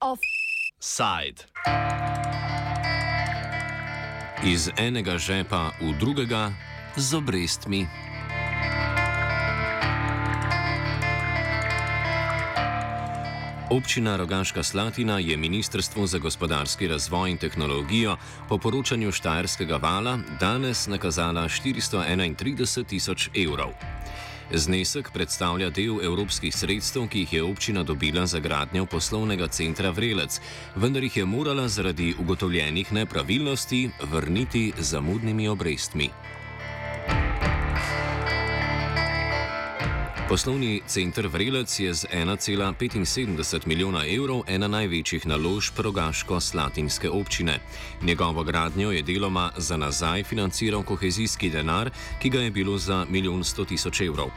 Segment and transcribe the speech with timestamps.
[0.00, 1.46] Offside.
[4.42, 6.54] Iz enega žepa v drugega
[6.96, 8.07] z obrestmi.
[13.70, 18.16] Občina Rogaška Slatina je Ministrstvu za gospodarski razvoj in tehnologijo
[18.48, 23.68] po poročanju Štajerskega vala danes nakazala 431 tisoč evrov.
[24.54, 30.40] Znesek predstavlja del evropskih sredstev, ki jih je občina dobila za gradnjo poslovnega centra Vrelec,
[30.76, 36.10] vendar jih je morala zaradi ugotovljenih nepravilnosti vrniti z zamudnimi obrestmi.
[40.28, 47.60] Poslovni center Vrelec je z 1,75 milijona evrov ena največjih naložb rogaško-slatinske občine.
[48.02, 53.44] Njegovo gradnjo je deloma za nazaj financiral kohezijski denar, ki ga je bilo za milijon
[53.44, 54.28] sto tisoč evrov.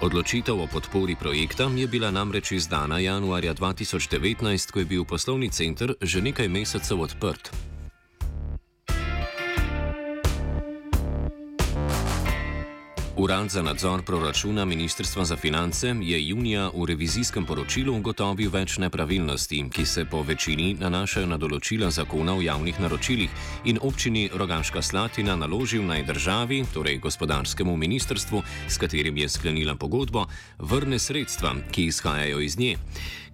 [0.00, 5.94] Odločitev o podpori projekta je bila namreč izdana januarja 2019, ko je bil poslovni center
[6.02, 7.67] že nekaj mesecev odprt.
[13.18, 19.64] Urad za nadzor proračuna Ministrstva za finance je junija v revizijskem poročilu ugotovil več nepravilnosti,
[19.74, 23.30] ki se po večini nanašajo na določila zakona o javnih naročilih
[23.64, 30.28] in občini Rogaška Slatina naložil naj državi, torej gospodarskemu ministrstvu, s katerim je sklenila pogodbo,
[30.58, 32.76] vrne sredstva, ki izhajajo iz nje.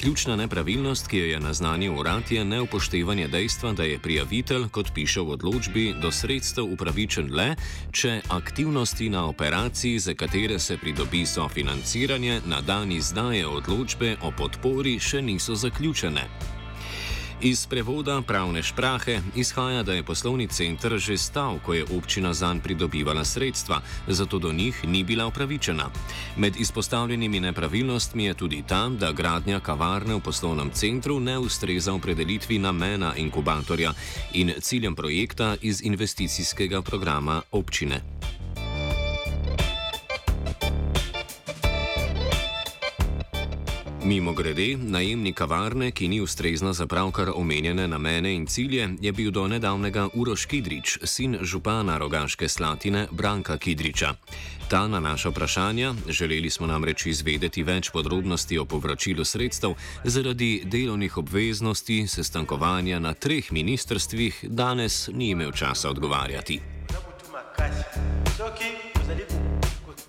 [0.00, 5.20] Ključna nepravilnost, ki jo je naznanil urad, je neupoštevanje dejstva, da je prijavitelj, kot piše
[5.20, 7.50] v odločbi, do sredstev upravičen le,
[7.92, 14.96] če aktivnosti na operaciji, za katere se pridobi sofinanciranje, na dan izdaje odločbe o podpori
[14.98, 16.59] še niso zaključene.
[17.42, 22.60] Iz prevoda pravne šprahe izhaja, da je poslovni center že stal, ko je občina zanj
[22.60, 25.90] pridobivala sredstva, zato do njih ni bila upravičena.
[26.36, 32.58] Med izpostavljenimi nepravilnostmi je tudi ta, da gradnja kavarne v poslovnem centru ne ustreza opredelitvi
[32.58, 33.92] namena inkubatorja
[34.32, 38.02] in ciljem projekta iz investicijskega programa občine.
[44.10, 49.30] Mimo grede, najemnik kavarne, ki ni ustrezna za pravkar omenjene namene in cilje, je bil
[49.30, 54.14] do nedavnega Uroš Kidrič, sin župana Rogaške Slatine Branka Kidriča.
[54.68, 61.16] Ta na naša vprašanja, želeli smo namreč izvedeti več podrobnosti o povračilu sredstev, zaradi delovnih
[61.16, 66.60] obveznosti sestankovanja na treh ministrstvih, danes ni imel časa odgovarjati.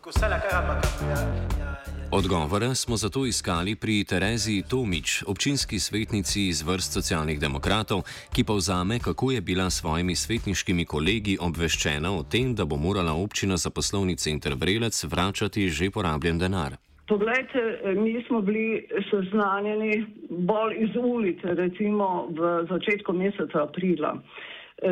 [0.00, 1.73] Ko se la cara pa
[2.14, 8.98] Odgovore smo zato iskali pri Terezi Tomič, občinski svetnici iz vrst socialnih demokratov, ki povzame,
[9.02, 13.70] kako je bila s svojimi svetniškimi kolegi obveščena o tem, da bo morala občina za
[13.70, 16.76] poslovni center Vrelec vračati že porabljen denar.
[17.08, 17.60] Poglejte,
[17.98, 24.14] mi smo bili seznanjeni bolj iz ulice, recimo v začetku meseca aprila.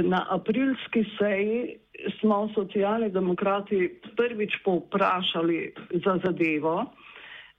[0.03, 1.79] Na aprilski seji
[2.19, 5.73] smo socialni demokrati prvič povprašali
[6.05, 6.91] za zadevo.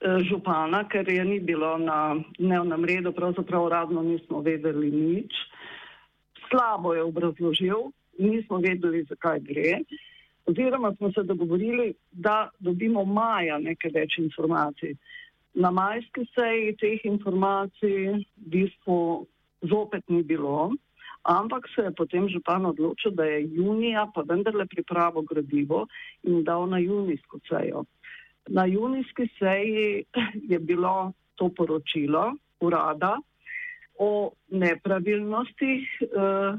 [0.03, 5.31] Eh, župana, ker je ni bilo na dnevnem redu, pravzaprav uradno nismo vedeli nič.
[6.49, 7.87] Slabo je obrazložil,
[8.19, 9.79] nismo vedeli, zakaj gre.
[10.43, 14.97] Oziroma smo se dogovorili, da dobimo maja nekaj več informacij.
[15.55, 18.99] Na majski seji teh informacij v bistvu
[19.63, 20.73] zopet ni bilo,
[21.23, 25.87] ampak se je potem župan odločil, da je junija pa vendarle pripravo gradivo
[26.27, 27.87] in dal na junijsko sejo.
[28.47, 30.03] Na junijski seji
[30.49, 33.17] je bilo to poročilo urada
[33.99, 36.57] o nepravilnostih, eh,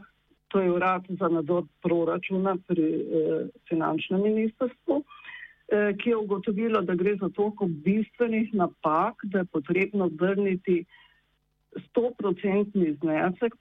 [0.49, 6.94] to je urad za nadzor proračuna pri eh, finančnem ministrstvu, eh, ki je ugotovilo, da
[6.94, 10.84] gre za toliko bistvenih napak, da je potrebno vrniti
[11.77, 13.55] 100% znesek.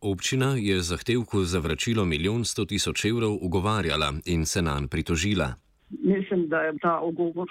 [0.00, 5.61] Občina je zahtevku za vračilo milijon sto tisoč evrov ugovarjala in se nam pritožila
[6.04, 7.48] mislim, da je ta ogovor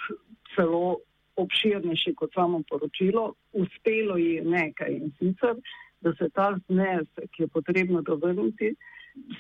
[0.56, 0.98] celo
[1.36, 3.34] obširnejši kot samo poročilo.
[3.54, 5.56] Uspelo je nekaj in sicer,
[6.02, 8.76] da se ta znesek, ki je potrebno dovrniti,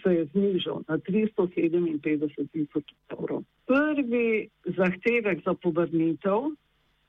[0.03, 3.43] se je znižal na 357 tisoč evrov.
[3.65, 6.51] Prvi zahtevek za povrnitev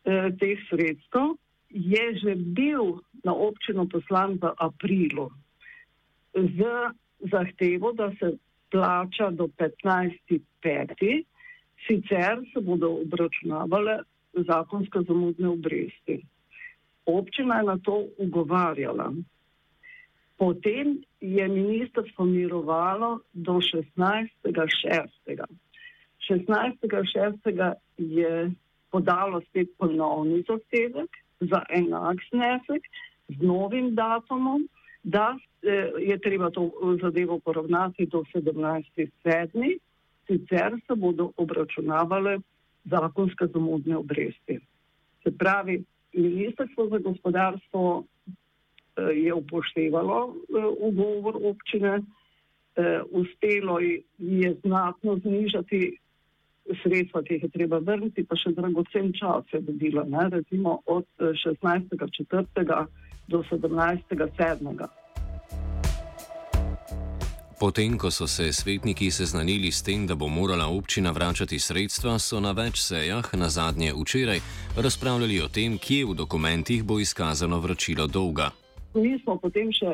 [0.04, 1.36] eh, teh sredstev
[1.70, 5.30] je že bil na občino poslan v aprilu
[6.34, 6.60] z
[7.30, 8.36] zahtevo, da se
[8.70, 11.24] plača do 15.5.
[11.86, 13.98] Sicer se bodo obračunavale
[14.32, 16.22] zakonske zamudne obresti.
[17.06, 19.12] Občina je na to ugovarjala.
[20.38, 25.44] Potem je ministrstvo mirovalo do 16.6.
[26.30, 27.74] 16.6.
[27.98, 28.50] je
[28.90, 32.82] podalo spet ponovni zahtevek za enak znesek
[33.28, 34.68] z novim datumom,
[35.02, 36.70] da eh, je treba to
[37.02, 39.78] zadevo poravnati do 17.7.
[40.26, 42.38] Sicer se bodo obračunavale
[42.84, 44.58] zakonske zamudne obresti.
[45.22, 52.00] Se pravi, Ministrstvo za gospodarstvo eh, je upoštevalo eh, ugovor občine,
[53.10, 53.80] uspelo
[54.18, 55.98] je znatno znižati
[56.82, 61.06] sredstva, ki jih je treba vrniti, pa še dragocen čas je dobila, ne, recimo od
[61.18, 62.62] 16.4.
[62.62, 62.86] Eh,
[63.28, 65.01] do 17.7.
[67.62, 72.40] Potem, ko so se svetniki seznanili s tem, da bo morala občina vračati sredstva, so
[72.42, 74.40] na več sejah, na zadnje včeraj,
[74.74, 78.48] razpravljali o tem, kje v dokumentih bo izkazano vračilo dolga.
[78.98, 79.92] Mi smo potem še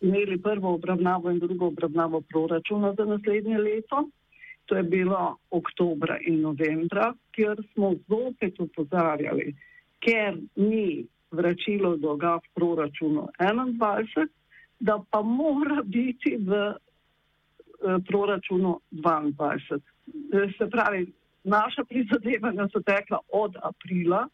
[0.00, 4.06] imeli prvo obravnavo in drugo obravnavo proračuna za naslednje leto.
[4.72, 9.52] To je bilo oktobra in novembra, kjer smo zopet upozarjali,
[10.00, 14.32] ker ni vračilo dolga v proračunu 21,
[14.80, 16.62] da pa mora biti v
[18.08, 19.80] proračunu 22.
[20.32, 21.06] Eh, se pravi,
[21.44, 24.28] naša prizadevanja so tekla od aprila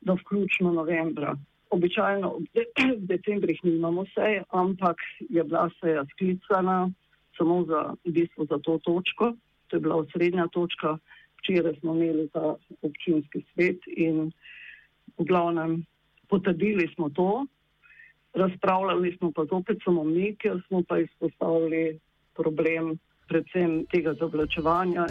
[0.00, 1.36] do vključno novembra.
[1.70, 2.38] Običajno
[3.00, 4.96] v decembrih nimamo seje, ampak
[5.28, 6.90] je bila seja sklicana
[7.36, 9.34] samo za, v bistvu za to točko
[9.74, 10.98] to je bila osrednja točka.
[11.38, 14.30] Včeraj smo imeli ta občinski svet in
[15.18, 15.84] v glavnem
[16.28, 17.46] potrdili smo to,
[18.34, 21.98] razpravljali smo pa zopet samo mi, ker smo pa izpostavili
[22.36, 22.98] problem
[23.28, 25.06] predvsem tega zavlačevanja.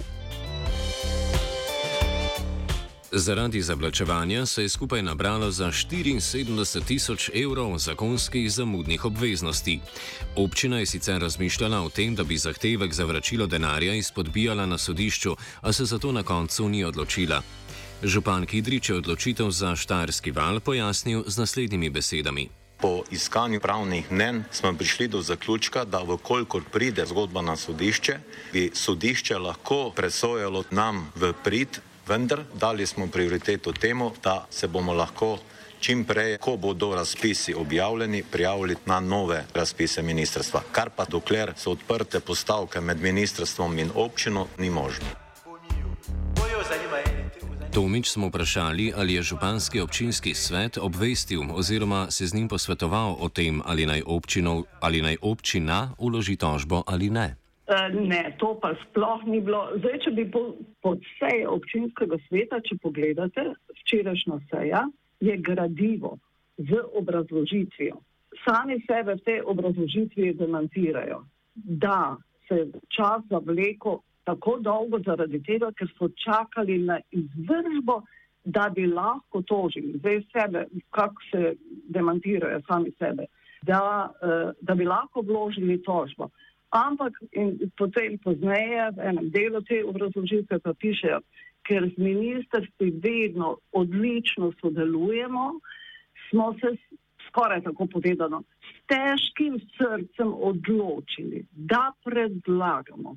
[3.16, 9.80] Zaradi zavlačevanja se je skupaj nabralo za 74 tisoč evrov zakonskih zamudnih obveznosti.
[10.36, 15.36] Občina je sicer razmišljala o tem, da bi zahtevek za vračilo denarja izpodbijala na sodišču,
[15.62, 17.42] a se zato na koncu ni odločila.
[18.04, 22.63] Župan Kidrič je odločitev za Štajerski val pojasnil z naslednjimi besedami.
[22.84, 28.18] Po iskanju pravnih mnen smo prišli do zaključka, da vkolikor pride zgodba na sodišče,
[28.52, 34.94] bi sodišče lahko presojalo nam v prid vendar dali smo prioriteto temu, da se bomo
[34.94, 35.38] lahko
[35.80, 40.62] čim prej, ko bodo razpisi objavljeni, prijavili na nove razpise ministrstva.
[40.72, 45.23] Kar pa dokler so odprte postavke med ministrstvom in občino, ni možno.
[47.74, 53.30] Tomič smo vprašali, ali je županski občinski svet obvestil oziroma se z njim posvetoval o
[53.30, 57.36] tem, ali naj, občino, ali naj občina uloži tožbo ali ne.
[57.68, 59.72] Eh, ne, to pa sploh ni bilo.
[59.78, 60.54] Zdaj, če bi po,
[60.86, 63.42] pod seje občinskega sveta, če pogledate,
[63.82, 64.84] včerajšnja seja
[65.20, 66.18] je gradivo
[66.58, 67.98] z obrazložitvijo.
[68.46, 71.24] Sami sebe v tej obrazložitvi demantirajo,
[71.56, 72.18] da
[72.48, 78.02] se čas zavleko tako dolgo zaradi tega, ker so čakali na izvržbo,
[78.44, 79.98] da bi lahko tožili.
[80.00, 81.54] Zdaj sebe, kako se
[81.90, 83.26] demantirajo sami sebe,
[83.62, 86.30] da, uh, da bi lahko vložili tožbo.
[86.74, 87.14] Ampak
[87.78, 91.20] potem pozneje v enem delu te obrazložitve pa pišejo,
[91.64, 95.52] ker z ministrstvi vedno odlično sodelujemo,
[96.30, 96.74] smo se
[97.28, 103.16] skoraj tako povedano s težkim srcem odločili, da predlagamo,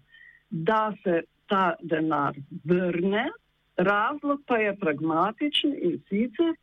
[0.51, 2.35] da se ta denar
[2.65, 3.31] vrne.
[3.77, 6.55] Razlog pa je pragmatičen in sicer,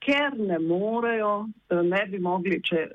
[0.00, 2.86] ker ne morejo, ne bi mogli, če,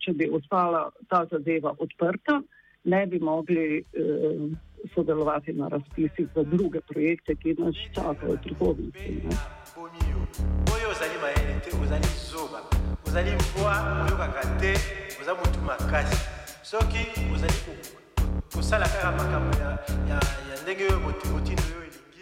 [0.00, 2.40] če bi ostala ta zadeva odprta,
[2.84, 4.46] ne bi mogli uh,
[4.94, 9.22] sodelovati na razpisih za druge projekte, ki nas čakajo v prihodnosti.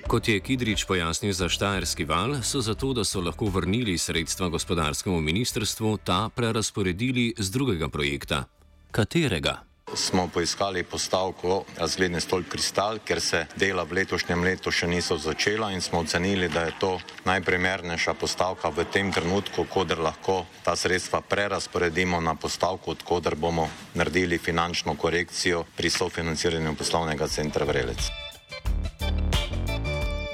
[0.07, 5.21] Kot je Kidrič pojasnil za Štajerski val, so zato, da so lahko vrnili sredstva gospodarskemu
[5.21, 8.45] ministrstvu, ta prerasporedili z drugega projekta.
[8.91, 9.72] Katerega?
[9.95, 15.73] Smo poiskali postavko razgledni stolp kristal, ker se dela v letošnjem letu še niso začela
[15.73, 16.93] in smo ocenili, da je to
[17.25, 24.39] najprimernejša postavka v tem trenutku, koder lahko ta sredstva prerasporedimo na postavko, odkuder bomo naredili
[24.39, 28.22] finančno korekcijo pri sofinanciranju poslovnega centra Vrelec.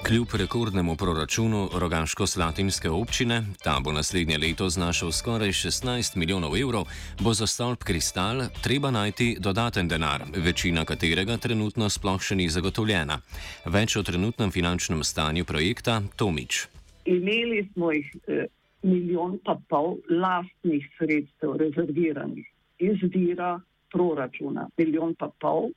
[0.08, 6.84] Kljub rekordnemu proračunu Rogaško-Slatinske občine, ta bo naslednje leto znašal skoraj 16 milijonov evrov,
[7.20, 13.18] bo za stolp kristal treba najti dodaten denar, večina katerega trenutno sploh še ni zagotovljena.
[13.66, 16.62] Več o trenutnem finančnem stanju projekta Tomič.
[17.04, 18.46] Imeli smo jih eh,
[18.82, 22.48] milijon pa pol lastnih sredstev rezerviranih.
[22.78, 23.60] izvira
[23.92, 25.68] proračuna, milijon pa pol,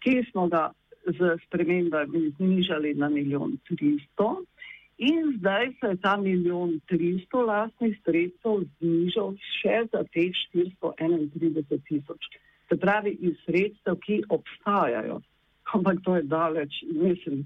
[0.00, 0.70] ki smo ga
[1.06, 4.42] z spremembami znižali na milijon tristo.
[4.98, 12.30] In zdaj se je ta milijon tristo lastnih sredstev znižal še za teh 431 tisoč.
[12.68, 15.20] Se pravi, iz sredstev, ki obstajajo.
[15.74, 17.44] Ampak to je daleč, mislim,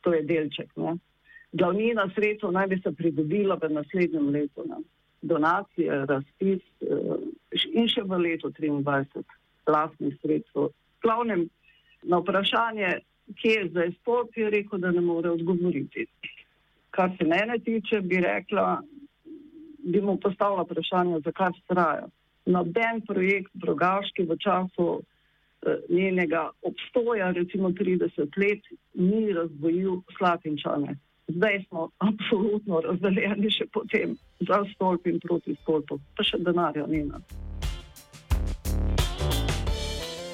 [0.00, 0.74] to je delček.
[0.76, 0.96] Ne?
[1.52, 4.66] Glavnina sredstev naj bi se pridobila v naslednjem letu.
[4.66, 4.82] Ne?
[5.22, 9.22] Donacije, razpis eh, in še v letu 2023
[9.70, 10.72] lastnih sredstev.
[11.02, 11.46] Glavnem,
[12.02, 12.98] na vprašanje,
[13.40, 16.06] kje je zdaj sport, je rekel, da ne more odgovoriti.
[16.90, 18.82] Kar se mene tiče, bi rekla,
[19.84, 22.08] bi mu postavila vprašanje, zakaj vztraja.
[22.46, 28.60] Noben projekt Brogaški v času eh, njenega obstoja, recimo 30 let,
[28.94, 30.98] ni razvojil slatinčane.
[31.28, 37.04] Zdaj smo absolutno razdeljeni še potem za stolp in proti stolpu, pa še denarja ni
[37.06, 37.22] na.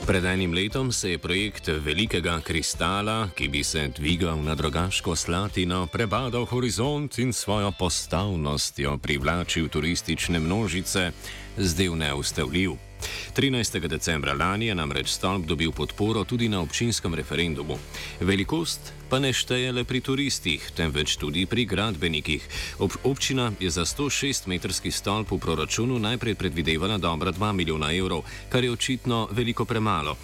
[0.08, 5.86] Pred enim letom se je projekt velikega kristala, ki bi se dvigal na drugaško slatino,
[5.86, 11.10] prebadal horizont in svojo postavnostjo privlačil turistične množice,
[11.56, 12.88] zdel neustavljiv.
[13.35, 13.88] 13.
[13.88, 17.78] decembra lani je namreč stolp dobil podporo tudi na občinskem referendumu.
[18.21, 22.45] Velikost pa ne šteje le pri turistih, temveč tudi pri gradbenikih.
[22.78, 28.64] Ob občina je za 106-metrski stolp v proračunu najprej predvidevala dobra 2 milijona evrov, kar
[28.64, 30.17] je očitno veliko premalo.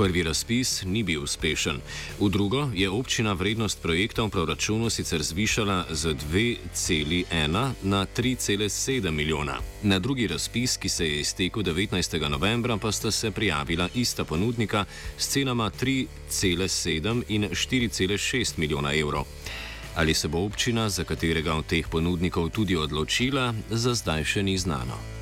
[0.00, 1.80] Prvi razpis ni bil uspešen.
[2.20, 9.58] V drugo je občina vrednost projekta v proračunu sicer zvišala z 2,1 na 3,7 milijona.
[9.82, 12.28] Na drugi razpis, ki se je iztekel 19.
[12.28, 14.84] novembra, pa sta se prijavila ista ponudnika
[15.18, 19.24] s cenama 3,7 in 4,6 milijona evrov.
[19.96, 24.58] Ali se bo občina, za katerega od teh ponudnikov tudi odločila, za zdaj še ni
[24.58, 25.19] znano.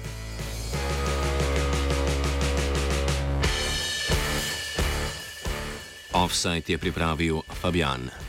[6.29, 8.28] Offside je pripravil Fabian.